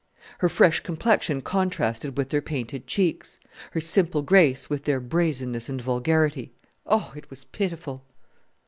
Her 0.39 0.49
fresh 0.49 0.79
complexion 0.79 1.41
contrasted 1.41 2.17
with 2.17 2.29
their 2.31 2.41
painted 2.41 2.87
cheeks; 2.87 3.39
her 3.73 3.79
simple 3.79 4.23
grace 4.23 4.67
with 4.67 4.85
their 4.85 4.99
brazenness 4.99 5.69
and 5.69 5.79
vulgarity. 5.79 6.51
"Oh, 6.87 7.13
it 7.15 7.29
was 7.29 7.43
pitiful!" 7.43 8.01